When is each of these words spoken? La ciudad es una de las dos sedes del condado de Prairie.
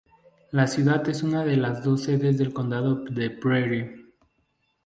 La 0.51 0.65
ciudad 0.65 1.07
es 1.09 1.21
una 1.21 1.45
de 1.45 1.57
las 1.57 1.83
dos 1.83 2.01
sedes 2.05 2.39
del 2.39 2.51
condado 2.53 2.95
de 3.05 3.29
Prairie. 3.29 4.07